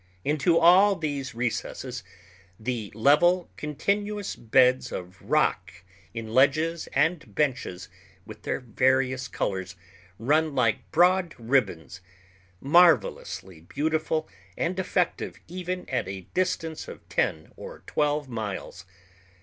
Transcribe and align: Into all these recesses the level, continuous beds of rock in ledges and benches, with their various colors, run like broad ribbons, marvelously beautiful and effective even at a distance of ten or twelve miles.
Into 0.25 0.57
all 0.57 0.95
these 0.95 1.35
recesses 1.35 2.03
the 2.59 2.91
level, 2.95 3.51
continuous 3.55 4.35
beds 4.35 4.91
of 4.91 5.21
rock 5.21 5.73
in 6.11 6.33
ledges 6.33 6.87
and 6.93 7.35
benches, 7.35 7.87
with 8.25 8.41
their 8.41 8.59
various 8.59 9.27
colors, 9.27 9.75
run 10.17 10.55
like 10.55 10.89
broad 10.89 11.35
ribbons, 11.37 12.01
marvelously 12.59 13.59
beautiful 13.61 14.27
and 14.57 14.79
effective 14.79 15.37
even 15.47 15.87
at 15.87 16.07
a 16.07 16.21
distance 16.33 16.87
of 16.87 17.07
ten 17.07 17.51
or 17.55 17.83
twelve 17.85 18.27
miles. 18.27 18.85